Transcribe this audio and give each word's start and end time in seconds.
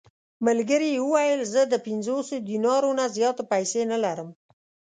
ملګري 0.45 0.89
یې 0.95 1.01
وویل: 1.05 1.41
زه 1.53 1.61
د 1.71 1.75
پنځوسو 1.87 2.35
دینارو 2.49 2.89
نه 2.99 3.05
زیاتې 3.15 3.43
پېسې 3.51 3.81
نه 3.91 3.97
لرم. 4.03 4.29